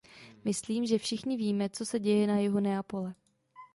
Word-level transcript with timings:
Myslím, 0.45 0.85
že 0.85 0.97
všichni 0.97 1.37
víme, 1.37 1.69
co 1.69 1.85
se 1.85 1.99
děje 1.99 2.27
na 2.27 2.37
jihu 2.39 2.59
Neapole. 2.59 3.15